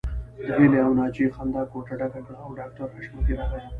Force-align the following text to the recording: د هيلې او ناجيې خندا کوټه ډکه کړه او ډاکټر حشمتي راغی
د 0.45 0.47
هيلې 0.59 0.79
او 0.85 0.91
ناجيې 0.99 1.27
خندا 1.35 1.63
کوټه 1.71 1.93
ډکه 1.99 2.19
کړه 2.25 2.37
او 2.45 2.51
ډاکټر 2.59 2.87
حشمتي 2.95 3.33
راغی 3.39 3.61